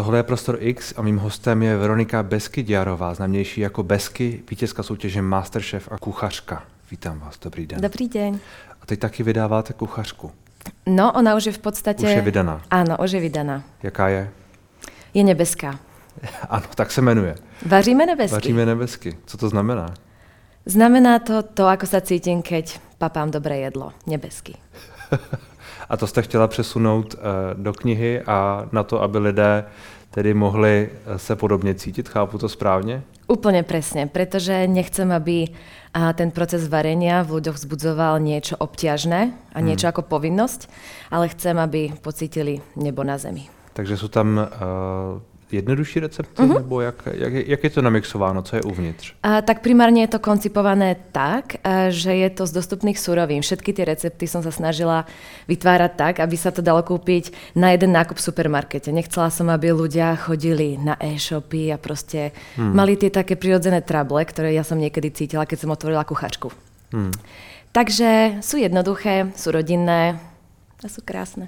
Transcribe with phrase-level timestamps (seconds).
[0.00, 5.22] Tohle je Prostor X a mým hostem je Veronika Beskydiarová, známější jako Besky, vítězka soutěže
[5.22, 6.62] Masterchef a kuchařka.
[6.90, 7.80] Vítám vás, dobrý den.
[7.80, 8.38] Dobrý deň.
[8.82, 10.32] A teď taky vydáváte kuchařku.
[10.86, 12.02] No, ona už je v podstate...
[12.02, 12.62] Už je vydaná.
[12.70, 13.62] Áno, už je vydaná.
[13.82, 14.30] Jaká je?
[15.14, 15.78] Je nebeská.
[16.48, 17.34] Ano, tak se jmenuje.
[17.66, 18.34] Vaříme nebesky.
[18.34, 19.16] Vaříme nebesky.
[19.26, 19.94] Co to znamená?
[20.66, 23.92] Znamená to to, ako sa cítim, keď papám dobré jedlo.
[24.08, 24.56] Nebesky.
[25.90, 27.20] A to jste chtěla přesunout uh,
[27.62, 29.64] do knihy a na to, aby lidé
[30.10, 33.02] tedy mohli eh, se podobně cítit, chápu to správně?
[33.30, 35.54] Úplne presne, pretože nechcem, aby
[35.94, 39.20] a, ten proces varenia v ľuďoch vzbudzoval niečo obťažné
[39.54, 39.94] a niečo Hmm.
[39.94, 40.66] ako povinnosť,
[41.14, 43.46] ale chcem, aby pocítili nebo na zemi.
[43.72, 45.22] Takže jsou tam uh,
[45.52, 46.54] jednodušší recepty, Mhm.
[46.54, 49.14] nebo jak, jak, jak je to namixováno, co je uvnitř?
[49.22, 53.42] A, tak primárne je to koncipované tak, a, že je to z dostupných surovín.
[53.42, 55.04] Všetky tie recepty som sa snažila
[55.48, 58.92] vytvárať tak, aby sa to dalo kúpiť na jeden nákup v supermarkete.
[58.92, 62.72] Nechcela som, aby ľudia chodili na e-shopy a proste hmm.
[62.74, 66.50] mali tie také prirodzené trable, ktoré ja som niekedy cítila, keď som otvorila kuchačku.
[66.94, 67.14] Hmm.
[67.70, 70.18] Takže sú jednoduché, sú rodinné
[70.82, 71.46] a sú krásne.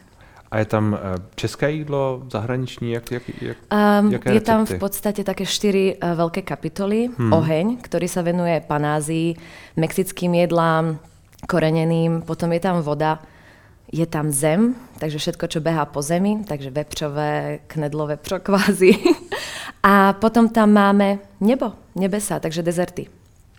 [0.53, 4.77] A je tam eh, české jídlo, zahraniční, jak, jak, jak, Um, jaké je tam recepty?
[4.77, 7.09] v podstate také štyri uh, veľké kapitoly.
[7.09, 7.33] Hmm.
[7.33, 9.33] Oheň, ktorý sa venuje panázii,
[9.81, 11.01] mexickým jedlám,
[11.49, 13.25] koreneným, potom je tam voda,
[13.89, 18.93] je tam zem, takže všetko, čo behá po zemi, takže vepřové, knedlo, vepřo kvázi.
[19.83, 23.09] A potom tam máme nebo, nebesa, takže dezerty.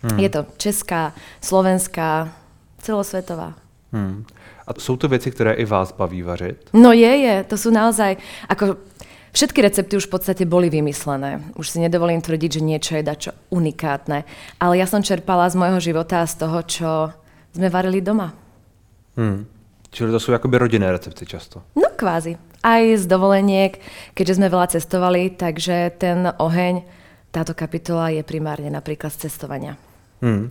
[0.02, 0.18] Hmm.
[0.18, 2.32] Je to česká, slovenská,
[2.78, 3.63] celosvetová.
[3.94, 4.26] Hmm.
[4.66, 6.70] A jsou to věci, které i vás baví vařit?
[6.72, 7.44] No je, je.
[7.46, 8.18] To sú naozaj...
[8.50, 8.74] Ako,
[9.30, 11.38] všetky recepty už v podstate boli vymyslené.
[11.54, 14.26] Už si nedovolím tvrdiť, že niečo je dačo unikátne.
[14.58, 16.90] Ale ja som čerpala z môjho života a z toho, čo
[17.54, 18.34] sme varili doma.
[19.14, 19.46] Hmm.
[19.94, 21.62] Čili to jsou jakoby rodinné recepty často.
[21.78, 22.34] No kvázi.
[22.66, 23.78] Aj z dovoleniek,
[24.18, 26.82] keďže sme veľa cestovali, takže ten oheň,
[27.30, 29.78] táto kapitola je primárne napríklad z cestovania.
[30.22, 30.50] Hmm.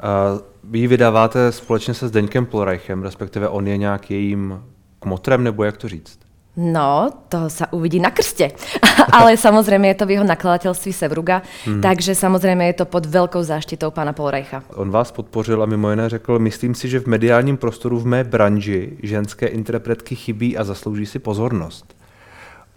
[0.00, 4.62] A vy ji vydáváte společně se Zdeňkem Polreichem, respektive on je nějak jejím
[4.98, 6.18] kmotrem, nebo jak to říct?
[6.54, 8.54] No, to sa uvidí na krste.
[9.18, 11.82] Ale samozrejme je to v jeho nakladateľství Sevruga, hmm.
[11.82, 14.62] takže samozrejme je to pod veľkou záštitou pána Polreicha.
[14.78, 18.24] On vás podpořil a mimo jiné řekl, myslím si, že v mediálním prostoru v mé
[18.24, 21.90] branži ženské interpretky chybí a zaslouží si pozornost.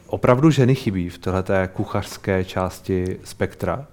[0.07, 3.85] Opravdu ženy chybí v této kuchařské části spektra?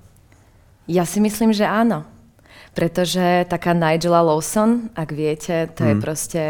[0.88, 2.04] Ja si myslím, že áno.
[2.74, 5.90] Pretože taká Nigela Lawson, ak viete, to hmm.
[5.90, 6.42] je proste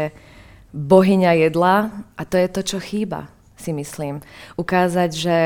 [0.73, 4.25] bohyňa jedla a to je to, čo chýba, si myslím.
[4.59, 5.37] Ukázať, že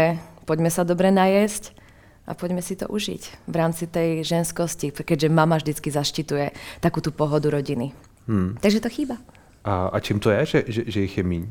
[0.47, 1.77] poďme sa dobre najesť
[2.25, 7.13] a poďme si to užiť v rámci tej ženskosti, keďže mama vždycky zaštituje takú tú
[7.13, 7.93] pohodu rodiny.
[8.25, 8.57] Hmm.
[8.57, 9.21] Takže to chýba.
[9.67, 11.43] A, a čím to je, že, že, že jich je míň?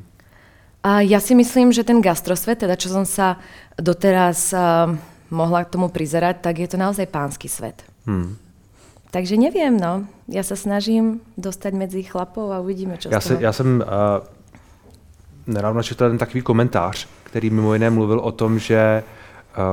[0.82, 3.42] A ja si myslím, že ten gastrosvet, teda čo som sa
[3.76, 4.88] doteraz uh,
[5.28, 7.82] mohla k tomu prizerať, tak je to naozaj pánsky svet.
[8.06, 8.38] Hmm.
[9.10, 10.04] Takže neviem, no.
[10.28, 14.26] Ja sa snažím dostať medzi chlapov a uvidíme, čo Já, se, já jsem uh,
[15.46, 19.02] nedávno četl jeden takový komentář, který mimo jiné mluvil o tom, že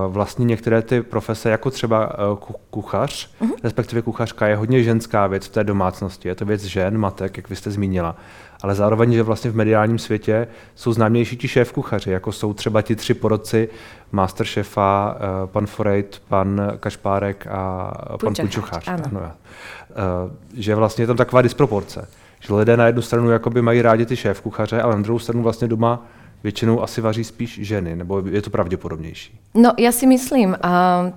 [0.08, 2.10] vlastně některé ty profese, jako třeba
[2.40, 3.56] ku- kuchař, uh-huh.
[3.64, 6.28] respektive kuchařka, je hodně ženská věc v té domácnosti.
[6.28, 8.16] Je to věc žen, matek, jak vy jste zmínila.
[8.62, 12.82] Ale zároveň, že vlastně v mediálním světě jsou známější ti šéf kuchaři, jako jsou třeba
[12.82, 13.70] ti tři porodci
[14.12, 18.88] Masterchefa, uh, pan Forejt, pan Kašpárek a pan Punčochář.
[18.88, 19.04] ano.
[19.06, 19.32] Ano,
[20.54, 22.08] že vlastně je tam taková disproporce.
[22.40, 25.44] Že lidé na jednu stranu jakoby mají rádi ty šéf kuchaře, ale na druhou stranu
[25.44, 26.06] vlastně doma
[26.46, 29.34] většinou asi vaří spíš ženy, nebo je to pravděpodobnější.
[29.58, 30.72] No, ja si myslím, a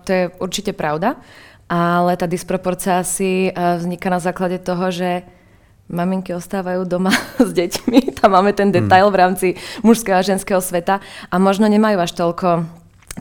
[0.04, 1.20] to je určite pravda,
[1.68, 5.28] ale tá disproporcia asi a, vzniká na základe toho, že
[5.92, 7.12] maminky ostávajú doma
[7.48, 8.16] s deťmi.
[8.16, 9.46] Tam máme ten detail v rámci
[9.84, 12.64] mužského a ženského sveta a možno nemajú až toľko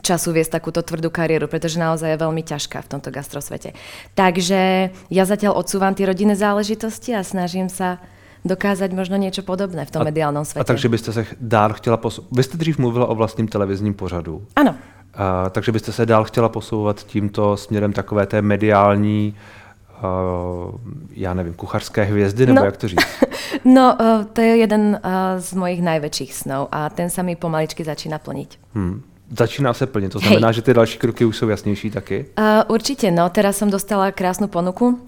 [0.00, 3.76] času viesť takúto tvrdú kariéru, pretože naozaj je veľmi ťažká v tomto gastrosvete.
[4.14, 8.00] Takže ja zatiaľ odsúvam tie rodinné záležitosti a snažím sa
[8.44, 10.64] dokázať možno niečo podobné v tom mediálnom A svete.
[10.64, 12.30] takže byste se dál chtěla posouvat.
[12.36, 14.42] Vy jste dřív mluvila o vlastním televizním pořadu.
[14.56, 14.74] Áno.
[15.14, 19.34] A, takže byste se dál chtěla posouvat tímto směrem takové té mediální,
[20.02, 20.74] uh,
[21.10, 22.64] já nevím, kuchařské hvězdy, nebo No.
[22.66, 23.00] jak to říct?
[23.64, 25.10] No, uh, to je jeden uh,
[25.40, 28.58] z mojich najväčších snov a ten sa mi pomaličky začína plniť.
[28.76, 29.02] Hmm.
[29.38, 30.54] Začíná se plnit, to znamená, Hej.
[30.54, 32.26] že ty další kroky už jsou jasnější taky?
[32.38, 33.28] Uh, určite, no.
[33.32, 35.00] Teraz som dostala krásnu ponuku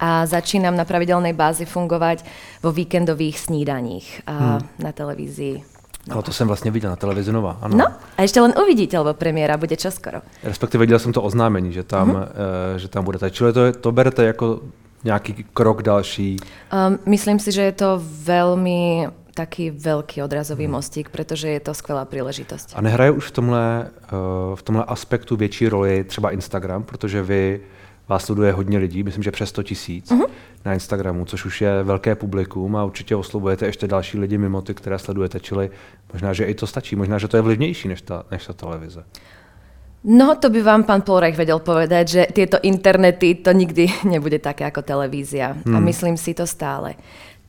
[0.00, 2.24] a začínam na pravidelnej bázi fungovať
[2.64, 4.60] vo víkendových snídaních uh, Hmm.
[4.78, 5.62] na televízii.
[6.08, 7.76] No to jsem vlastně viděl na televizi Nova, ano.
[7.76, 7.86] No,
[8.16, 10.24] a ešte len uvidíte, lebo premiéra bude čoskoro.
[10.42, 12.24] Respektive viděl jsem to oznámení, že tam, uh,
[12.76, 13.30] že tam budete.
[13.30, 14.60] Čili to, to berete jako
[15.04, 16.36] nějaký krok další.
[16.72, 20.74] Um, myslím si, že je to veľmi taký veľký odrazový hmm.
[20.74, 22.72] mostík, pretože je to skvelá příležitost.
[22.74, 24.08] A nehraje už v tomhle, eh,
[24.54, 27.60] v tomhle aspektu větší roli třeba Instagram, protože vy
[28.10, 30.26] vás sleduje hodně lidí, myslím, že přes 100 tisíc uh-huh.
[30.64, 34.74] na Instagramu, což už je velké publikum a určitě oslovujete ještě další lidi mimo ty,
[34.74, 35.70] které sledujete, čili
[36.12, 39.04] možná, že i to stačí, možná, že to je vlivnější než ta, než ta televize.
[40.04, 44.64] No, to by vám pán Polreich vedel povedať, že tieto internety to nikdy nebude také
[44.64, 45.52] ako televízia.
[45.52, 45.76] Hmm.
[45.76, 46.96] A myslím si to stále.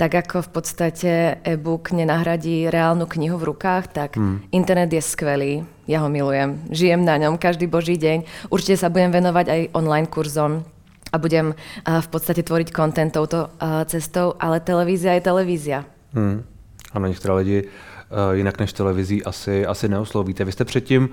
[0.02, 1.12] Tak ako v podstate
[1.46, 4.50] e-book nenahradí reálnu knihu v rukách, tak hmm.
[4.50, 5.62] internet je skvelý.
[5.86, 6.58] Ja ho milujem.
[6.74, 8.50] Žijem na ňom každý boží deň.
[8.50, 10.66] Určite sa budem venovať aj online kurzom
[11.14, 11.54] a budem
[11.86, 13.54] v podstate tvoriť kontent touto
[13.86, 15.86] cestou, ale televízia je televízia.
[16.18, 16.50] Hmm.
[16.98, 17.70] Ano, některé lidi
[18.12, 20.46] Eh, jinak než televizí asi, asi neoslovíte.
[20.46, 21.10] Vy jste předtím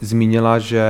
[0.00, 0.84] zmínila, že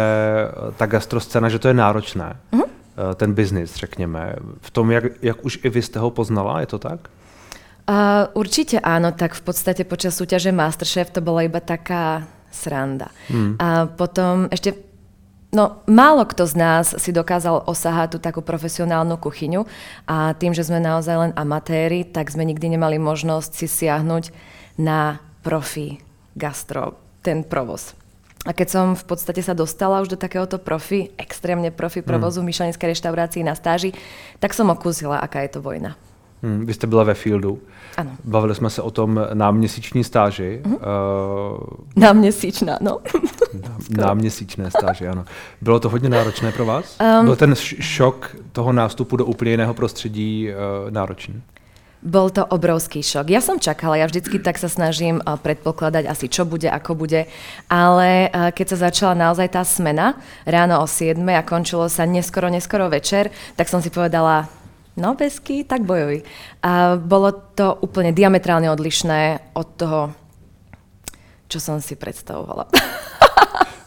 [0.77, 3.15] ta gastroscéna, že to je náročné, mm-hmm.
[3.15, 4.37] ten biznis, řekněme.
[4.61, 7.09] V tom, jak, jak už i vy jste ho poznala, je to tak?
[7.89, 13.09] Uh, určite áno, tak v podstate počas súťaže Masterchef to bola iba taká sranda.
[13.31, 13.57] Hmm.
[13.59, 14.91] A potom ešte
[15.51, 19.67] No, málo kto z nás si dokázal osahať tú takú profesionálnu kuchyňu
[20.07, 24.31] a tým, že sme naozaj len amatéri, tak sme nikdy nemali možnosť si siahnuť
[24.79, 25.99] na profi
[26.39, 26.95] gastro,
[27.27, 27.99] ten provoz.
[28.47, 32.47] A keď som v podstate sa dostala už do takéhoto profi, extrémne profi provozu mm.
[32.47, 33.91] Myšelinské reštaurácii na stáži,
[34.39, 35.99] tak som okúsila, aká je to vojna.
[36.43, 37.59] Hmm, vy jste byla ve Fieldu.
[37.97, 38.11] Ano.
[38.25, 40.61] Bavili jsme se o tom náměsíční stáži.
[40.63, 40.79] Mm-hmm.
[41.51, 41.59] Uh,
[41.97, 42.99] náměsíčná, no.
[43.91, 45.25] náměsíčné stáži, ano.
[45.61, 46.97] Bylo to hodně náročné pro vás?
[47.19, 51.43] Um, Byl ten šok toho nástupu do úplně jiného prostředí uh, náročný?
[52.01, 53.29] Bol to obrovský šok.
[53.29, 57.29] Ja som čakala, ja vždycky tak sa snažím eh, predpokladať asi, čo bude, ako bude,
[57.69, 60.17] ale keď sa začala naozaj tá smena
[60.49, 64.49] ráno o 7 a končilo sa neskoro, neskoro večer, tak som si povedala,
[64.97, 66.23] no bezky, tak bojuj.
[66.63, 70.01] A bolo to úplne diametrálne odlišné od toho,
[71.51, 72.67] čo som si predstavovala.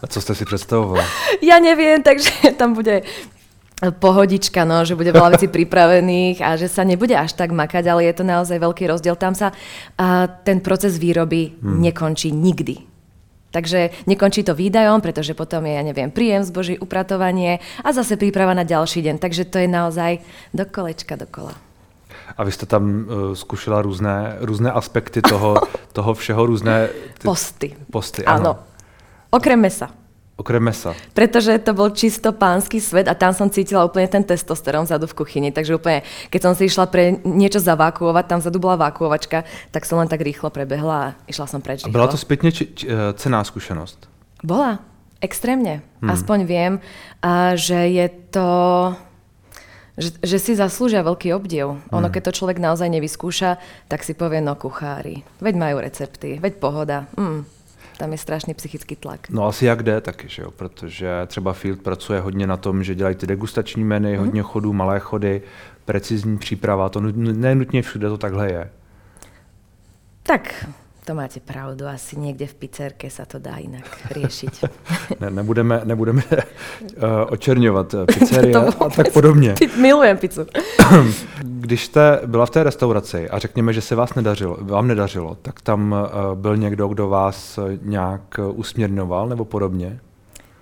[0.04, 1.00] A co jste si představovala?
[1.40, 3.08] Ja neviem, takže tam bude
[3.80, 8.04] pohodička, no, že bude veľa vecí pripravených a že sa nebude až tak makať, ale
[8.04, 9.16] je to naozaj veľký rozdiel.
[9.16, 9.56] Tam sa
[9.96, 11.80] a, ten proces výroby hmm.
[11.88, 12.93] nekončí nikdy.
[13.54, 18.50] Takže nekončí to výdajom, pretože potom je, ja neviem, príjem zboží, upratovanie a zase príprava
[18.50, 19.22] na ďalší deň.
[19.22, 20.18] Takže to je naozaj
[20.50, 21.54] do kolečka dokola.
[22.36, 25.54] A vy jste tam uh, zkušila různé, různé aspekty toho,
[25.92, 26.88] toho všeho, různé...
[27.18, 27.76] Ty, posty.
[27.90, 28.40] Posty, ano.
[28.40, 28.58] ano.
[29.30, 29.90] Okrem mesa.
[30.34, 30.98] Okrem mesa.
[31.14, 35.22] Pretože to bol čisto pánsky svet a tam som cítila úplne ten testosterón vzadu v
[35.22, 35.54] kuchyni.
[35.54, 40.02] Takže úplne, keď som si išla pre niečo zavákuovať, tam vzadu bola vákuovačka, tak som
[40.02, 41.86] len tak rýchlo prebehla a išla som preč.
[41.86, 44.10] A bola to spätne či, či, eh, cená skúsenosť?
[44.42, 44.82] Bola,
[45.22, 45.86] extrémne.
[46.02, 46.10] Hmm.
[46.10, 46.72] Aspoň viem,
[47.22, 48.48] a že je to...
[49.94, 51.78] Že, že si zaslúžia veľký obdiv.
[51.78, 52.02] Hmm.
[52.02, 56.58] Ono, keď to človek naozaj nevyskúša, tak si povie, no kuchári, veď majú recepty, veď
[56.58, 57.06] pohoda.
[57.14, 57.46] Hmm
[57.98, 59.30] tam je strašný psychický tlak.
[59.30, 60.50] No asi jak jde taky, že jo?
[60.50, 64.18] protože třeba Field pracuje hodně na tom, že dělají ty degustační meny, mm.
[64.18, 65.42] hodně chodů, malé chody,
[65.84, 68.70] precizní příprava, to nenutně všude to takhle je.
[70.22, 70.66] Tak,
[71.04, 74.64] to máte pravdu, asi někde v pizzerke se to dá jinak řešit.
[75.20, 76.42] ne, nebudeme, nebudeme uh,
[77.28, 79.54] očerňovat eh, pizzerie a tak podobně.
[79.80, 80.46] Milujem pizzu.
[81.42, 85.60] Když jste byla v té restauraci a řekněme, že se vás nedařilo, vám nedařilo, tak
[85.60, 90.00] tam uh, byl někdo, kdo vás nějak usměrňoval nebo podobně?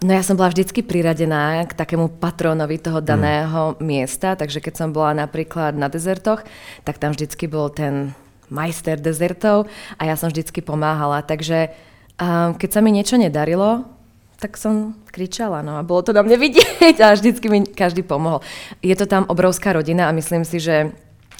[0.03, 3.07] No ja som bola vždycky priradená k takému patronovi toho hmm.
[3.07, 3.87] daného hmm.
[3.87, 6.43] miesta, takže keď som bola napríklad na dezertoch,
[6.83, 8.11] tak tam vždycky bol ten
[8.53, 11.25] majster dezertov a ja som vždycky pomáhala.
[11.25, 11.73] Takže
[12.21, 13.89] a keď sa mi niečo nedarilo,
[14.37, 18.45] tak som kričala, no a bolo to na mne vidieť a vždycky mi každý pomohol.
[18.85, 20.93] Je to tam obrovská rodina a myslím si, že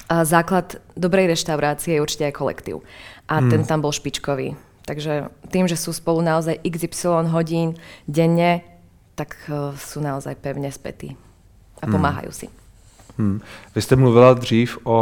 [0.09, 2.75] základ dobrej reštaurácie je určite aj kolektív.
[3.27, 3.49] A hmm.
[3.51, 4.55] ten tam bol špičkový.
[4.83, 8.67] Takže tým, že sú spolu naozaj XY hodín denne,
[9.15, 11.15] tak e, sú naozaj pevne spätí
[11.79, 11.93] a hmm.
[11.95, 12.47] pomáhajú si.
[13.15, 13.39] Hmm.
[13.75, 14.99] Vy jste mluvila dřív o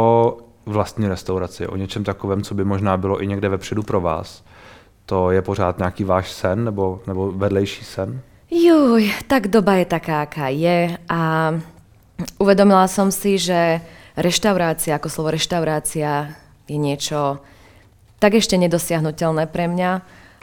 [0.66, 4.44] vlastní restauraci, o něčem takovém, co by možná bylo i někde vepředu pro vás.
[5.06, 8.20] To je pořád nějaký váš sen nebo, nebo vedlejší sen?
[8.50, 11.52] Juj, tak doba je taká, aká je a
[12.38, 13.80] uvedomila som si, že
[14.16, 16.36] reštaurácia, ako slovo reštaurácia
[16.68, 17.40] je niečo
[18.20, 19.90] tak ešte nedosiahnutelné pre mňa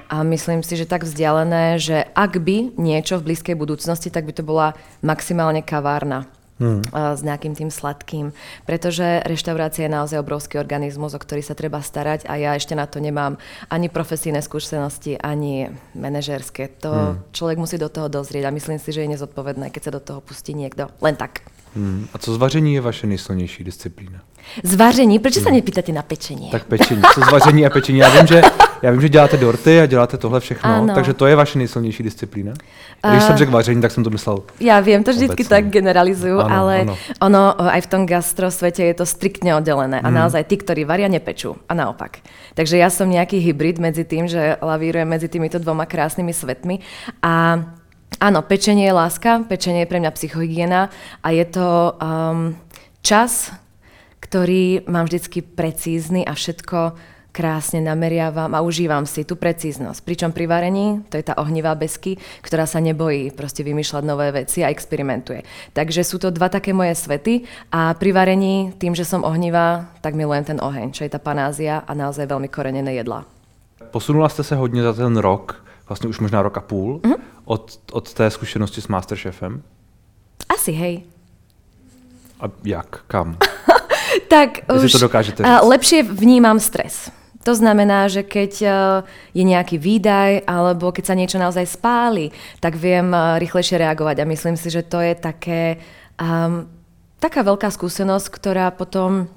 [0.09, 4.33] a myslím si, že tak vzdialené, že ak by niečo v blízkej budúcnosti, tak by
[4.35, 4.73] to bola
[5.05, 6.27] maximálne kavárna
[6.61, 6.93] hmm.
[6.93, 8.35] s nejakým tým sladkým.
[8.69, 12.85] Pretože reštaurácia je naozaj obrovský organizmus, o ktorý sa treba starať a ja ešte na
[12.85, 16.69] to nemám ani profesijné skúsenosti, ani manažerské.
[16.85, 17.33] To hmm.
[17.33, 20.19] človek musí do toho dozrieť a myslím si, že je nezodpovedné, keď sa do toho
[20.21, 20.91] pustí niekto.
[21.01, 21.41] Len tak.
[21.75, 22.07] Hmm.
[22.13, 24.19] A co zvaření je vaše nejsilnější disciplína?
[24.63, 25.19] Zvaření?
[25.19, 26.49] Proč se nepýtate na pečení?
[26.49, 27.01] Tak pečení.
[27.13, 27.99] Co zvaření a pečení?
[27.99, 28.41] Já vím, že,
[28.81, 30.95] já vím, že děláte dorty a děláte tohle všechno, Ano.
[30.95, 32.53] takže to je vaše nejsilnější disciplína?
[33.03, 34.41] A když A- jsem řekl vaření, tak jsem to myslel.
[34.59, 35.55] Ja viem, to vždycky Obecne.
[35.55, 36.93] tak generalizujú, Áno, ale áno.
[37.21, 40.01] ono o, aj v tom gastrosvete je to striktne oddelené.
[40.01, 40.05] Mhm.
[40.05, 41.55] A naozaj tí, ktorí varia, nepečú.
[41.69, 42.19] A naopak.
[42.57, 46.81] Takže ja som nejaký hybrid medzi tým, že lavírujem medzi týmito dvoma krásnymi svetmi.
[47.23, 47.63] A
[48.19, 50.81] áno, pečenie je láska, pečenie je pre mňa psychohygiena
[51.23, 52.53] a je to um,
[53.01, 53.49] čas,
[54.19, 56.93] ktorý mám vždycky precízny a všetko
[57.29, 60.01] krásne nameriavam a užívam si tú precíznosť.
[60.03, 64.65] Pričom pri varení, to je tá ohnivá besky, ktorá sa nebojí proste vymýšľať nové veci
[64.65, 65.45] a experimentuje.
[65.71, 70.17] Takže sú to dva také moje svety a pri varení, tým, že som ohnivá, tak
[70.17, 73.23] milujem ten oheň, čo je tá panázia a naozaj veľmi korenené jedla.
[73.91, 77.13] Posunula jste se hodně za ten rok, vlastně už možná rok a půl, Mhm.
[77.45, 79.61] od, od té zkušenosti s Masterchefem.
[80.53, 81.03] Asi, hej.
[82.39, 83.01] A jak?
[83.07, 83.37] Kam?
[84.29, 85.67] Tak Jestli už to dokážete a, říct.
[85.69, 87.09] lepšie vnímam stres.
[87.43, 88.69] To znamená, že keď a,
[89.33, 92.29] je nejaký výdaj alebo keď sa niečo naozaj spáli,
[92.61, 95.77] tak viem a, rýchlejšie reagovať a myslím si, že to je také,
[96.21, 96.65] um,
[97.17, 99.29] taká veľká skúsenosť, ktorá potom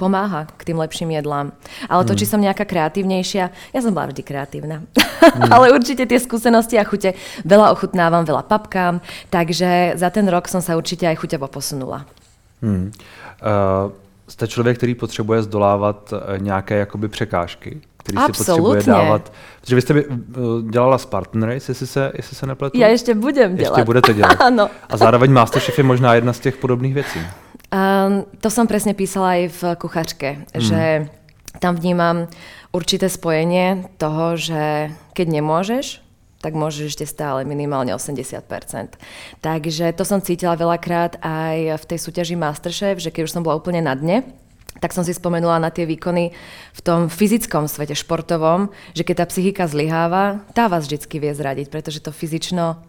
[0.00, 1.52] pomáha k tým lepším jedlám.
[1.84, 4.80] Ale to, či som nejaká kreatívnejšia, ja som bola vždy kreatívna.
[5.54, 7.12] Ale určite tie skúsenosti a chute
[7.44, 12.08] veľa ochutnávam, veľa papkám, takže za ten rok som sa určite aj chuťovo posunula.
[12.64, 12.88] Hmm.
[13.44, 13.92] Uh,
[14.28, 19.32] jste člověk, který potřebuje zdolávat eh, nějaké jakoby překážky, který si potřebuje dávat.
[19.60, 20.16] Protože vy jste by, uh,
[20.70, 22.78] dělala Spartan Race, jestli se, jestli se nepletu?
[22.78, 23.84] Ja ešte budem Ještě dělat.
[23.84, 24.40] budete dělat.
[24.48, 24.70] Áno.
[24.88, 27.20] A zároveň Masterchef je možná jedna z těch podobných věcí.
[27.70, 30.58] Um, to som presne písala aj v kuchačke, mm.
[30.58, 30.82] že
[31.62, 32.26] tam vnímam
[32.74, 36.02] určité spojenie toho, že keď nemôžeš,
[36.40, 38.42] tak môžeš ešte stále minimálne 80%.
[39.44, 43.60] Takže to som cítila veľakrát aj v tej súťaži Masterchef, že keď už som bola
[43.60, 44.24] úplne na dne,
[44.80, 46.32] tak som si spomenula na tie výkony
[46.72, 51.68] v tom fyzickom svete, športovom, že keď tá psychika zlyháva, tá vás vždycky vie zradiť,
[51.68, 52.80] pretože to fyzično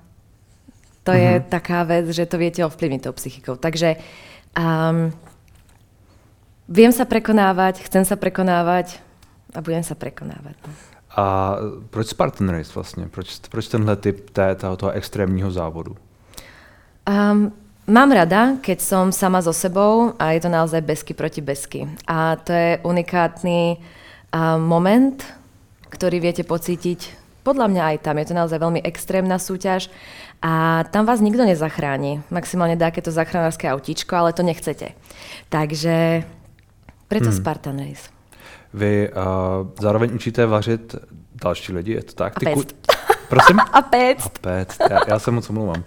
[1.01, 3.57] to je taká vec, že to viete ovplyvniť tou psychikou.
[3.57, 3.97] Takže
[4.58, 5.12] um,
[6.70, 9.00] viem sa prekonávať, chcem sa prekonávať
[9.55, 10.55] a budem sa prekonávať.
[10.67, 10.72] No.
[11.15, 11.55] A
[11.89, 13.08] proč Spartan Race vlastně?
[13.12, 15.96] Proč, proč tenhle typ té, toho, toho extrémního závodu?
[17.10, 17.51] Um,
[17.88, 21.89] mám rada, keď som sama so sebou a je to naozaj besky proti besky.
[22.08, 25.20] A to je unikátny uh, moment,
[25.89, 27.21] ktorý viete pocítiť.
[27.41, 29.89] Podľa mňa aj tam je to naozaj veľmi extrémna súťaž
[30.41, 32.21] a tam vás nikto nezachráni.
[32.29, 34.93] Maximálne dá to zachránarské autíčko, ale to nechcete.
[35.50, 36.25] Takže
[37.10, 37.38] preto hmm.
[37.38, 38.10] Spartan Race.
[38.74, 40.95] Vy uh, zároveň učíte vařit
[41.43, 42.33] další lidi, je to tak?
[42.38, 42.75] A ku- péct.
[43.29, 43.60] Prosím?
[43.71, 44.25] A péct.
[44.25, 45.83] A péct, já, já se moc omlouvám.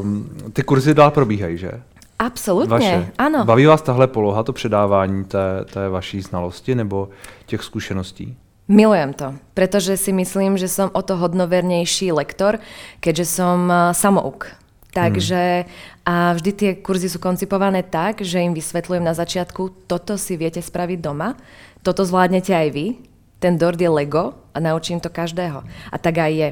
[0.00, 1.70] Um, ty kurzy dál probíhají, že?
[2.18, 3.12] Absolutně, Vaše.
[3.18, 3.44] ano.
[3.44, 7.08] Baví vás tahle poloha, to předávání té, té vaší znalosti nebo
[7.46, 8.36] těch zkušeností?
[8.70, 12.62] Milujem to, pretože si myslím, že som o to hodnovernejší lektor,
[13.02, 14.54] keďže som a, samouk.
[14.92, 15.64] Takže
[16.04, 20.60] a vždy tie kurzy sú koncipované tak, že im vysvetľujem na začiatku, toto si viete
[20.60, 21.34] spraviť doma,
[21.80, 22.86] toto zvládnete aj vy,
[23.42, 25.64] ten dort je Lego a naučím to každého.
[25.90, 26.50] A tak aj je.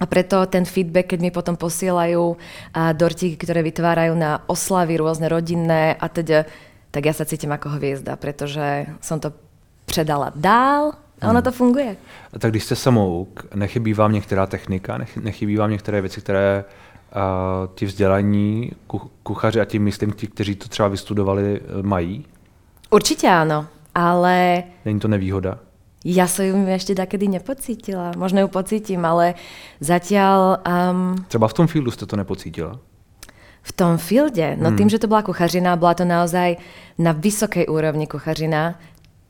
[0.00, 2.38] A preto ten feedback, keď mi potom posielajú
[2.72, 6.48] a dortíky, ktoré vytvárajú na oslavy rôzne rodinné a teda,
[6.94, 9.36] tak ja sa cítim ako hviezda, pretože som to
[9.84, 11.96] předala dál a ono to funguje.
[12.38, 17.74] Tak když jste samouk, nechybí vám některá technika, nech, nechybí vám některé věci, které uh,
[17.74, 22.24] ti vzdělaní ku, kuchaři a tím myslím ti, kteří to třeba vystudovali, eh, mají?
[22.90, 25.58] Určite áno, ale Není to nevýhoda?
[26.04, 28.12] ja som ju ešte takedy nepocítila.
[28.18, 29.34] Možno ju pocítim, ale
[29.80, 32.78] zatiaľ um, Třeba v tom fieldu jste to nepocítila?
[33.62, 36.56] v tom fielde, no tým, že to bola kuchařina, bola to naozaj
[36.98, 38.74] na vysokej úrovni kuchařina,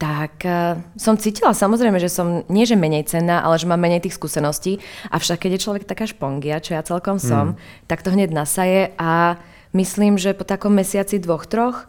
[0.03, 4.03] tak uh, som cítila samozrejme, že som nie že menej cenná, ale že mám menej
[4.03, 4.83] tých skúseností.
[5.15, 7.55] Avšak keď je človek taká špongia, čo ja celkom som,
[7.87, 9.39] tak to hneď nasaje a
[9.71, 11.87] myslím, že po takom mesiaci dvoch, troch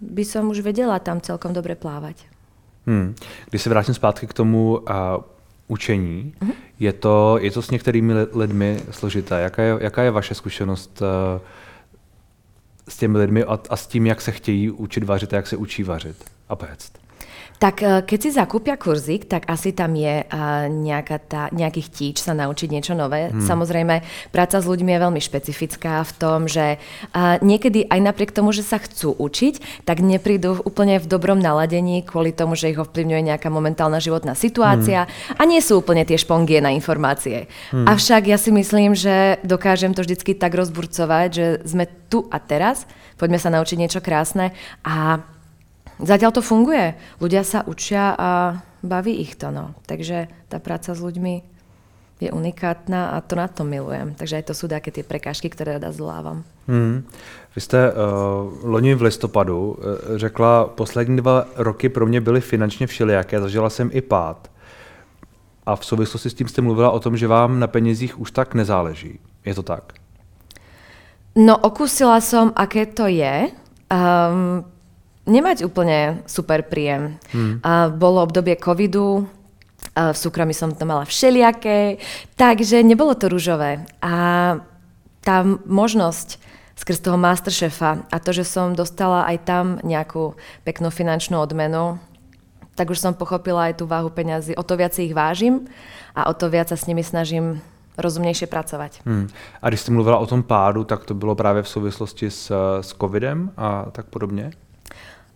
[0.00, 2.24] by som už vedela tam celkom dobre plávať.
[2.88, 3.12] Hmm.
[3.52, 5.20] Když se vrátím zpátky k tomu uh,
[5.68, 6.52] učení, Mhm.
[6.80, 9.40] je, to, je to s některými li- lidmi složité.
[9.40, 11.40] Jaká je, jaká je vaše zkušenost uh,
[12.88, 15.56] s těmi lidmi a, a s tím, jak se chtějí učit vařit a jak se
[15.56, 17.03] učí vařit a péct?
[17.58, 20.26] Tak e, keď si zakúpia kurzík, tak asi tam je
[20.68, 23.30] nejaká tá, nejakých tíč sa naučiť niečo nové.
[23.30, 23.40] Hmm.
[23.40, 24.02] Samozrejme,
[24.34, 26.76] práca s ľuďmi je veľmi špecifická v tom, že
[27.40, 32.34] niekedy aj napriek tomu, že sa chcú učiť, tak neprídu úplne v dobrom naladení kvôli
[32.34, 35.40] tomu, že ich ovplyvňuje nejaká momentálna životná situácia hmm.
[35.40, 37.46] a nie sú úplne tie špongie na informácie.
[37.70, 37.86] Hmm.
[37.86, 42.86] Avšak ja si myslím, že dokážem to vždycky tak rozburcovať, že sme tu a teraz,
[43.16, 44.52] poďme sa naučiť niečo krásne
[44.82, 45.22] a
[46.02, 46.94] Zatiaľ to funguje.
[47.22, 49.54] Ľudia sa učia a baví ich to.
[49.54, 49.78] No.
[49.86, 51.54] Takže tá práca s ľuďmi
[52.20, 54.14] je unikátna a to na to milujem.
[54.14, 56.44] Takže aj to sú také tie prekážky, které rada zlávam.
[56.68, 57.04] Hmm.
[57.54, 57.96] Vy jste uh,
[58.62, 63.90] loni v listopadu uh, řekla, poslední dva roky pro mě byly finančně všelijaké, zažila jsem
[63.92, 64.50] i pád.
[65.66, 68.54] A v souvislosti s tím jste mluvila o tom, že vám na penězích už tak
[68.54, 69.18] nezáleží.
[69.44, 69.92] Je to tak?
[71.36, 73.50] No, okusila som, aké to je.
[73.90, 74.64] Um,
[75.24, 77.16] nemať úplne super príjem.
[77.32, 77.60] Hmm.
[77.64, 79.28] A bolo obdobie covidu,
[79.94, 82.00] a v súkromí som to mala všelijaké,
[82.34, 83.84] takže nebolo to rúžové.
[84.02, 84.14] A
[85.20, 85.36] tá
[85.68, 86.40] možnosť
[86.74, 90.34] skrz toho Masterchefa a to, že som dostala aj tam nejakú
[90.66, 92.02] peknú finančnú odmenu,
[92.74, 94.58] tak už som pochopila aj tú váhu peňazí.
[94.58, 95.70] O to viac ich vážim
[96.10, 97.62] a o to viac sa s nimi snažím
[97.98, 98.92] rozumnější pracovat.
[99.06, 99.28] Hmm.
[99.62, 102.94] A když jste mluvila o tom pádu, tak to bylo právě v souvislosti s, s
[103.00, 104.50] covidem a tak podobně?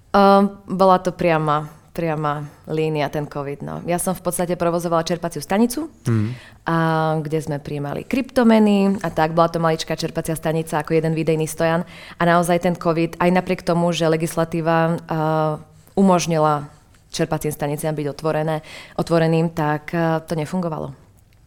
[0.09, 3.67] Uh, bola to priama, priama línia, ten COVID.
[3.67, 3.83] No.
[3.83, 6.29] Ja som v podstate provozovala čerpaciu stanicu, mm.
[6.63, 6.77] a,
[7.19, 9.35] kde sme prijímali kryptomeny a tak.
[9.35, 11.83] Bola to maličká čerpacia stanica ako jeden výdejný stojan.
[12.17, 15.59] A naozaj ten COVID, aj napriek tomu, že legislatíva uh,
[15.99, 16.71] umožnila
[17.11, 18.63] čerpacím staniciam byť otvorené,
[18.95, 20.95] otvoreným, tak uh, to nefungovalo.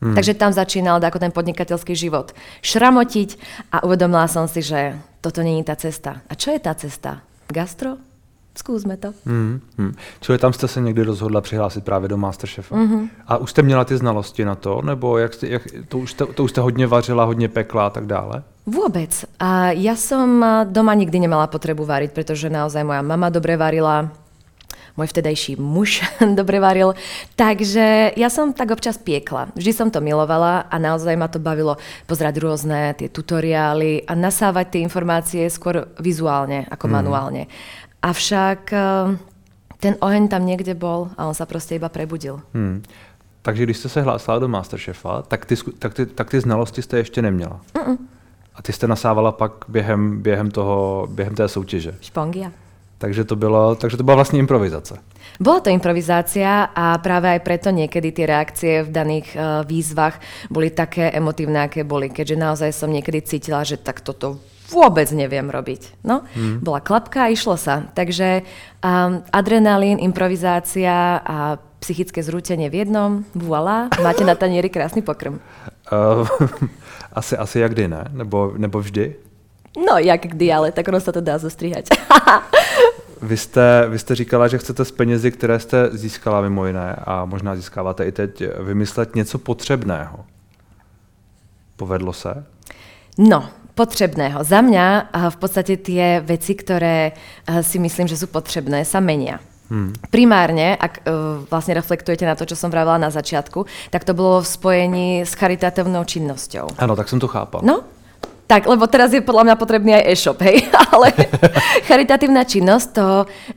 [0.03, 0.19] Mm.
[0.19, 3.29] Takže tam začínal ako ten podnikateľský život šramotiť
[3.71, 6.19] a uvedomila som si, že toto není tá cesta.
[6.27, 7.23] A čo je tá cesta?
[7.47, 8.10] Gastro?
[8.55, 9.13] Zkusme to.
[9.25, 9.93] Mm, mm.
[10.19, 12.75] Čili tam jste se někdy rozhodla přihlásit právě do Masterchefa.
[12.75, 13.09] Mm-hmm.
[13.27, 14.81] A už jste měla ty znalosti na to?
[14.81, 17.89] Nebo jak jste, jak, to, už jste, to už jste hodně vařila, hodně pekla a
[17.89, 18.43] tak dále?
[18.61, 19.09] Vôbec.
[19.41, 24.13] A ja som doma nikdy nemala potrebu variť, pretože naozaj moja mama dobre varila,
[24.93, 26.05] môj vtedajší muž
[26.39, 26.93] dobre varil.
[27.33, 29.49] Takže ja som tak občas piekla.
[29.57, 34.77] Vždy som to milovala a naozaj ma to bavilo pozerať rôzne tie tutoriály a nasávať
[34.77, 36.93] tie informácie skôr vizuálne ako mm.
[36.93, 37.43] manuálne.
[38.01, 39.17] Avšak eh,
[39.79, 42.41] ten oheň tam někde bol a on sa prostě iba prebudil.
[42.53, 42.83] Hmm.
[43.41, 46.97] Takže když jste se hlásila do Masterchefa, tak ty, tak ty, tak ty znalosti jste
[46.97, 47.61] ještě neměla.
[47.73, 47.97] Mm-mm.
[48.55, 51.95] A ty jste nasávala pak během, během, toho, během té soutěže.
[52.01, 52.51] Špongia.
[52.97, 54.97] Takže to, bylo, takže to byla vlastně improvizace.
[55.39, 60.21] Bola to improvizácia a práve aj preto niekedy tie reakcie v daných uh, výzvach
[60.53, 64.37] boli také emotívne, aké boli, keďže naozaj som niekedy cítila, že tak toto
[64.71, 66.01] vôbec neviem robiť.
[66.07, 66.63] No, hmm.
[66.63, 67.91] bola klapka a išlo sa.
[67.91, 68.47] Takže
[68.79, 75.41] um, adrenalín, improvizácia a psychické zrútenie v jednom, voilà, máte na tanieri krásny pokrm.
[75.89, 76.29] Uh,
[77.19, 78.05] asi, asi jak kdy, ne?
[78.13, 79.15] Nebo, nebo vždy?
[79.77, 81.89] No, jak kdy, ale tak ono sa to dá zostrihať.
[83.21, 87.25] vy, jste, vy jste říkala, že chcete z penězi, které jste získala mimo jiné a
[87.25, 90.25] možná získáváte i teď, vymyslet něco potřebného.
[91.75, 92.45] Povedlo se?
[93.17, 94.43] No, potrebného.
[94.43, 97.15] Za mňa v podstate tie veci, ktoré
[97.63, 99.39] si myslím, že sú potrebné, sa menia.
[99.71, 99.95] Hmm.
[100.11, 104.43] Primárne, ak uh, vlastne reflektujete na to, čo som vravila na začiatku, tak to bolo
[104.43, 106.75] v spojení s charitatívnou činnosťou.
[106.75, 107.63] Áno, tak som to chápal.
[107.63, 107.87] No,
[108.51, 111.15] tak, lebo teraz je podľa mňa potrebný aj e-shop, hej, ale
[111.87, 113.07] charitatívna činnosť to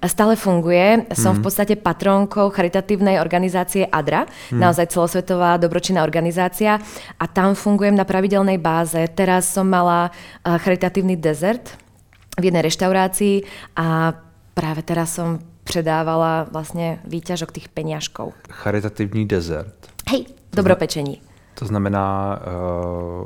[0.07, 1.11] stále funguje.
[1.11, 1.37] Som mm.
[1.37, 1.47] v mhm.
[1.51, 4.63] podstate patrónkou charitatívnej organizácie ADRA, mm.
[4.63, 6.79] naozaj celosvetová dobročinná organizácia
[7.19, 9.03] a tam fungujem na pravidelnej báze.
[9.19, 10.15] Teraz som mala
[10.47, 11.75] charitatívny dezert
[12.39, 13.43] v jednej reštaurácii
[13.75, 14.15] a
[14.55, 18.37] práve teraz som předávala vlastně výťažok tých peňažkov.
[18.53, 19.75] Charitatívny dezert.
[20.13, 21.25] Hej, dobropečení.
[21.55, 23.25] To znamená, uh,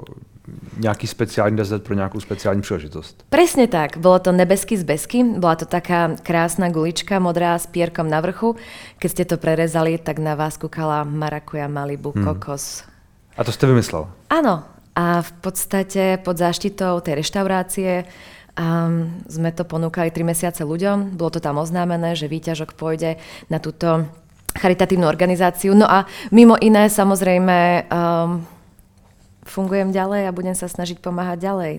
[0.79, 3.25] nějaký speciální dezert pro nějakou speciální příležitost.
[3.29, 3.99] Presne tak.
[3.99, 5.25] Bolo to nebesky z besky.
[5.25, 8.57] Bola to taká krásna gulička modrá s pierkom na vrchu.
[8.99, 12.25] Keď ste to prerezali, tak na vás kúkala marakuja, malibu, hmm.
[12.25, 12.85] kokos.
[13.39, 14.11] A to ste vymyslel?
[14.29, 14.67] Áno.
[14.99, 18.03] A v podstate pod záštitou tej reštaurácie
[18.59, 21.15] um, sme to ponúkali 3 mesiace ľuďom.
[21.15, 23.15] Bolo to tam oznámené, že výťažok pôjde
[23.47, 24.11] na túto
[24.59, 25.79] charitatívnu organizáciu.
[25.79, 28.43] No a mimo iné, samozrejme, um,
[29.51, 31.75] fungujem ďalej a budem sa snažiť pomáhať ďalej.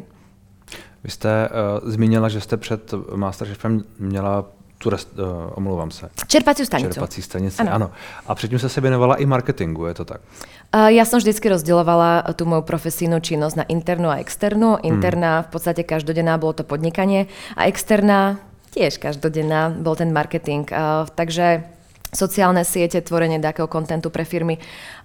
[1.03, 4.45] Vy jste uh, zmínila, že jste před Masterchefem měla
[4.77, 6.10] tu rest, uh, omlouvám se.
[6.27, 6.93] Čerpací stanicu.
[6.93, 7.73] Čerpací stanici, ano.
[7.73, 7.91] ano.
[8.27, 10.21] A předtím se se věnovala i marketingu, je to tak?
[10.69, 14.77] Uh, ja som vždycky rozdielovala tú moju profesijnú činnosť na internú a externú.
[14.86, 15.45] Interná hmm.
[15.47, 17.25] v podstate každodenná bolo to podnikanie
[17.58, 18.38] a externá
[18.69, 20.69] tiež každodenná bol ten marketing.
[20.69, 21.65] Uh, takže
[22.13, 24.62] sociálne siete, tvorenie takého kontentu pre firmy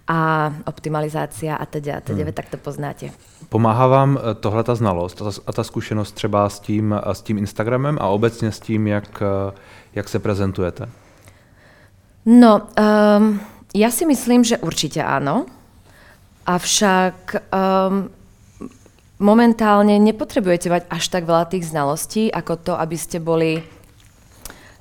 [0.09, 2.33] a optimalizácia a teda, a teda, hmm.
[2.33, 3.11] tak to poznáte.
[3.49, 7.39] Pomáhá vám eh, tohle ta znalost a ta zkušenost třeba s tím, eh, s tím
[7.39, 9.53] Instagramem a obecně s tím, jak, eh,
[9.95, 10.89] jak se prezentujete?
[12.25, 13.41] No, um,
[13.77, 15.45] ja si myslím, že určite áno.
[16.49, 18.09] Avšak um,
[19.21, 23.61] momentálne nepotrebujete mať až tak veľa tých znalostí, ako to, aby ste boli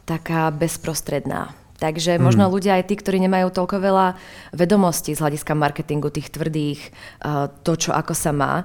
[0.07, 1.51] taká bezprostredná.
[1.81, 2.23] Takže hmm.
[2.23, 4.07] možno ľudia aj tí, ktorí nemajú toľko veľa
[4.53, 6.79] vedomostí z hľadiska marketingu, tých tvrdých,
[7.25, 8.63] uh, to, čo ako sa má,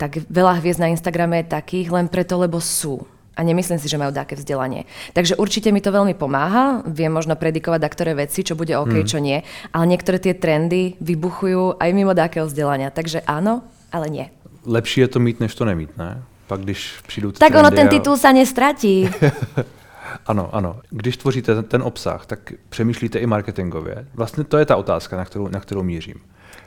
[0.00, 3.04] tak veľa hviezd na Instagrame je takých len preto, lebo sú.
[3.36, 4.84] A nemyslím si, že majú také vzdelanie.
[5.16, 6.84] Takže určite mi to veľmi pomáha.
[6.84, 9.08] Viem možno predikovať ktoré veci, čo bude OK, hmm.
[9.08, 9.40] čo nie.
[9.72, 12.92] Ale niektoré tie trendy vybuchujú aj mimo takého vzdelania.
[12.92, 14.26] Takže áno, ale nie.
[14.68, 16.22] Lepší je to mít, než to nemít, ne?
[16.46, 18.16] Pak když přijdou Tak ono, ten titul a...
[18.16, 19.08] sa nestratí.
[20.26, 20.80] Ano, ano.
[20.90, 24.06] Když tvoříte ten, ten obsah, tak přemýšlíte i marketingově.
[24.14, 26.14] Vlastně to je ta otázka, na kterou, na kterou mířím.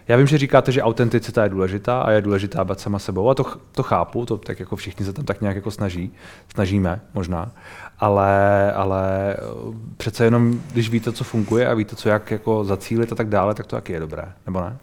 [0.07, 3.35] Já vím, že říkáte, že autenticita je důležitá a je důležitá být sama sebou a
[3.35, 6.11] to, to chápu, to tak jako všichni se tam tak nějak jako snaží,
[6.53, 7.51] snažíme možná,
[7.99, 9.35] ale, ale
[9.97, 13.53] přece jenom, když víte, co funguje a víte, co jak jako zacílit a tak dále,
[13.53, 14.77] tak to taky je dobré, nebo ne?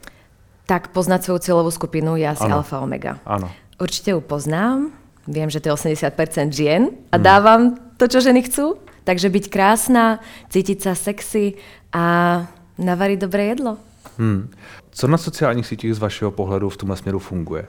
[0.67, 2.57] Tak poznat svou cílovou skupinu je asi ano.
[2.57, 3.19] alfa omega.
[3.27, 3.51] Ano.
[3.81, 4.91] Určitě ju poznám,
[5.31, 7.25] viem, že to je 80% žien a hmm.
[7.25, 7.61] dávam
[7.97, 8.77] to, čo ženy chcú.
[9.01, 10.21] Takže byť krásna,
[10.53, 11.57] cítiť sa sexy
[11.89, 12.45] a
[12.77, 13.81] navariť dobré jedlo.
[14.21, 14.53] Hmm.
[14.91, 17.67] Co na sociálních sítích z vašeho pohledu v tomhle směru funguje?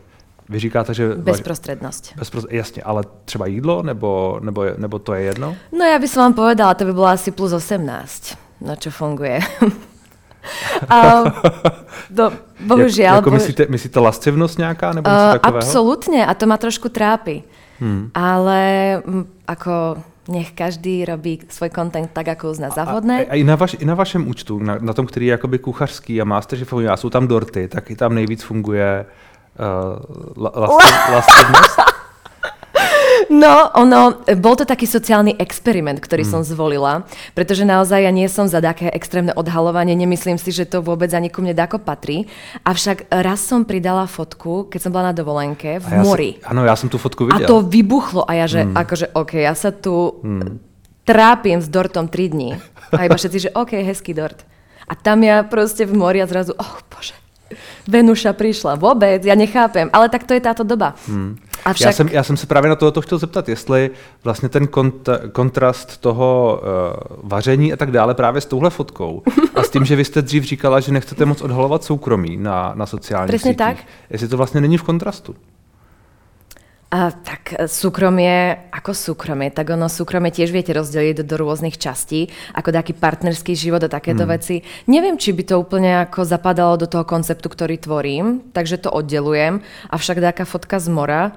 [0.49, 1.15] Vy říkáte, že...
[1.15, 2.15] Bezprostrednosť.
[2.15, 2.47] Bezprost...
[2.51, 5.55] Jasně, ale třeba jídlo, nebo, nebo, nebo to je jedno?
[5.71, 8.35] No ja by som vám povedala, to by bolo asi plus 18,
[8.67, 9.39] no čo funguje.
[10.89, 11.23] A,
[12.09, 12.31] do,
[12.65, 13.21] bohužiaľ.
[13.21, 14.87] Jak, jako myslíte, myslíte lascivnosť nejaká?
[14.93, 17.43] Nebo uh, absolútne a to ma trošku trápi.
[17.81, 18.13] Hmm.
[18.13, 18.59] Ale
[19.05, 19.97] m, ako
[20.29, 23.25] nech každý robí svoj content tak, ako uzná za vhodné.
[23.25, 25.59] A, a i, na vaš, i na vašem účtu, na, na tom, který je jakoby
[25.59, 29.05] kuchařský a masterchefový, a jsou tam dorty, tak i tam nejvíc funguje
[29.59, 30.51] uh, la,
[31.15, 31.75] lascivnosť.
[33.31, 36.31] No, ono, bol to taký sociálny experiment, ktorý mm.
[36.35, 40.83] som zvolila, pretože naozaj ja nie som za také extrémne odhalovanie, nemyslím si, že to
[40.83, 42.27] vôbec ani ku mne dáko patrí.
[42.67, 46.31] Avšak raz som pridala fotku, keď som bola na dovolenke v mori.
[46.43, 47.47] Áno, ja som tú fotku videl.
[47.47, 48.75] A to vybuchlo a ja, že mm.
[48.75, 50.59] akože, OK, ja sa tu mm.
[51.07, 52.59] trápim s dortom 3 dní.
[52.91, 54.43] A iba všetci, že OK, hezký dort.
[54.91, 57.15] A tam ja proste v mori a zrazu, oh bože,
[57.87, 58.75] Venuša prišla.
[58.75, 59.89] Vôbec, ja nechápem.
[59.93, 60.95] Ale tak to je táto doba.
[61.07, 61.37] Hmm.
[61.65, 61.85] Avšak...
[61.85, 63.91] Já, jsem, já jsem se právě na tohoto chtěl zeptat, jestli
[64.23, 69.23] vlastně ten kont, kontrast toho uh, vaření a tak dále právě s touhle fotkou
[69.55, 72.85] a s tím, že vy jste dřív říkala, že nechcete moc odhalovat soukromí na, na
[72.85, 73.57] sociálních Presne sítích.
[73.57, 73.77] tak.
[74.09, 75.35] Jestli to vlastně není v kontrastu.
[76.91, 81.79] A, tak e, súkromie, ako súkromie, tak ono súkromie tiež viete rozdeliť do, do rôznych
[81.79, 84.31] častí, ako taký partnerský život a takéto hmm.
[84.35, 84.59] veci.
[84.91, 89.63] Neviem, či by to úplne ako zapadalo do toho konceptu, ktorý tvorím, takže to oddelujem.
[89.87, 91.31] Avšak taká fotka z mora,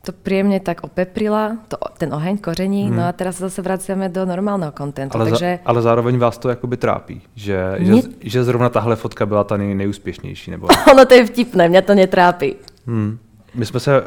[0.00, 2.96] to príjemne tak opeprila, to, ten oheň koření, hmm.
[2.96, 5.12] no a teraz zase vraciame do normálneho kontentu.
[5.12, 5.60] Ale, takže...
[5.60, 8.02] za, ale zároveň vás to jakoby trápí, že, Mě...
[8.02, 10.50] že, že zrovna tahle fotka byla ta nej, nejúspěšnější.
[10.50, 10.68] Nebo...
[10.92, 12.56] ono to je vtipné, mňa to netrápi.
[12.88, 13.20] Hmm.
[13.54, 14.06] My jsme se uh,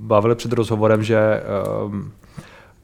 [0.00, 1.42] bavili před rozhovorem, že
[1.86, 1.94] uh,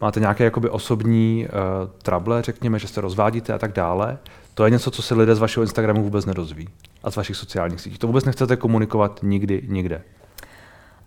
[0.00, 4.18] máte nějaké jakoby osobní uh, trable, řekněme, že se rozvádíte a tak dále.
[4.54, 6.68] To je něco, co se lidé z vašeho Instagramu vůbec nedozví
[7.02, 7.98] a z vašich sociálních sítí.
[7.98, 10.02] To vůbec nechcete komunikovat nikdy, nikde.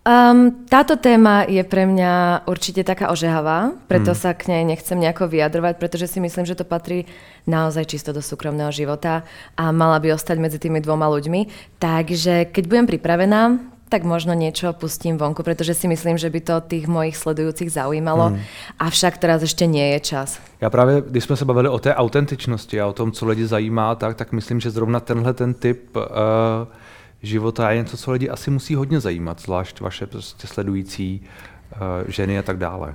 [0.02, 4.18] Um, táto téma je pre mňa určite taká ožehavá, preto mm.
[4.18, 7.06] sa k nej nechcem nejako vyjadrovať, pretože si myslím, že to patrí
[7.46, 9.22] naozaj čisto do súkromného života
[9.54, 11.46] a mala by ostať medzi tými dvoma ľuďmi.
[11.78, 13.62] Takže keď budem pripravená,
[13.92, 18.32] tak možno niečo pustím vonku, pretože si myslím, že by to tých mojich sledujúcich zaujímalo.
[18.32, 18.40] Hmm.
[18.80, 20.40] Avšak teraz ešte nie je čas.
[20.60, 23.94] Já právě, když jsme se bavili o té autentičnosti a o tom, co lidi zajímá,
[23.94, 26.02] tak, tak myslím, že zrovna tenhle ten typ uh,
[27.22, 31.78] života je něco, co lidi asi musí hodně zajímat, zvlášť vaše prostě sledující uh,
[32.08, 32.94] ženy a tak dále.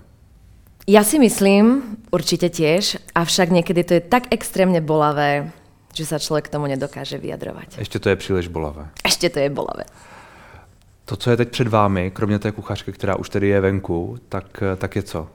[0.87, 5.51] Ja si myslím, určite tiež, avšak niekedy to je tak extrémne bolavé,
[5.91, 7.83] že sa človek k tomu nedokáže vyjadrovať.
[7.83, 8.87] Ešte to je příliš bolavé.
[9.03, 9.83] Ešte to je bolavé.
[11.07, 14.63] To, co je teď před vámi, kromě té kuchařky, která už tedy je venku, tak,
[14.77, 15.27] tak je co?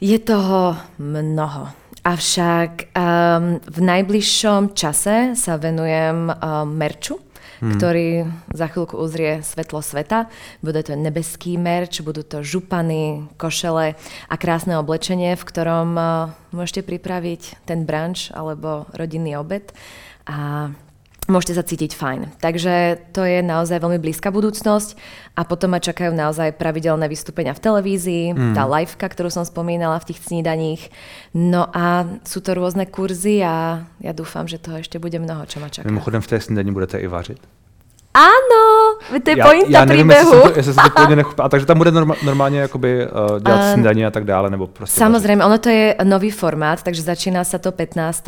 [0.00, 1.68] Je toho mnoho.
[2.00, 6.36] Avšak um, v najbližšom čase sa venujem um,
[6.72, 7.20] merču,
[7.60, 7.76] hmm.
[7.76, 8.24] ktorý
[8.56, 10.32] za chvíľku uzrie svetlo sveta.
[10.64, 14.00] Bude to nebeský merč, budú to župany, košele
[14.32, 19.68] a krásne oblečenie, v ktorom uh, môžete pripraviť ten brunch alebo rodinný obed.
[20.24, 20.72] A
[21.30, 22.20] môžete sa cítiť fajn.
[22.42, 24.98] Takže to je naozaj veľmi blízka budúcnosť
[25.38, 28.54] a potom ma čakajú naozaj pravidelné vystúpenia v televízii, mm.
[28.58, 30.90] tá liveka, ktorú som spomínala v tých snídaních.
[31.32, 35.62] No a sú to rôzne kurzy a ja dúfam, že toho ešte bude mnoho, čo
[35.62, 35.86] ma čaká.
[35.86, 37.59] Mimochodem v té snídaní budete i vařit?
[38.10, 40.34] Áno, to je já, pointa já nevím, príbehu.
[40.34, 41.48] Jestli, to, jestli to úplně nechopá.
[41.48, 45.00] Takže tam bude norma, normálně jakoby, uh, dělat uh, snídaně a tak dále, nebo prostě...
[45.00, 48.24] Samozrejme, ono to je nový formát, takže začína sa to 15.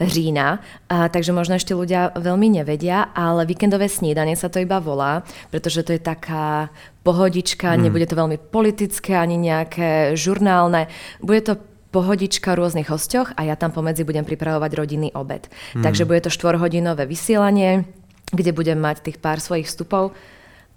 [0.00, 5.22] října, a, takže možno ešte ľudia veľmi nevedia, ale víkendové snídanie sa to iba volá,
[5.52, 6.72] pretože to je taká
[7.04, 7.84] pohodička, hmm.
[7.84, 10.88] nebude to veľmi politické ani nejaké žurnálne,
[11.20, 11.60] bude to
[11.92, 15.48] pohodička v rôznych hostoch a ja tam pomedzi budem pripravovať rodinný obed.
[15.76, 15.84] Hmm.
[15.84, 17.84] Takže bude to štvorhodinové vysielanie,
[18.32, 20.12] kde budem mať tých pár svojich vstupov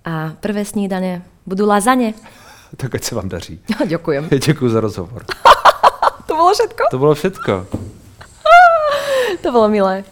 [0.01, 2.13] a prvé snídane budú lazane.
[2.71, 3.59] Tak ať sa vám daří.
[3.91, 4.31] Ďakujem.
[4.47, 5.27] Ďakujem za rozhovor.
[6.23, 6.83] to bolo všetko?
[6.87, 7.53] To bolo všetko.
[9.43, 10.07] to bolo milé.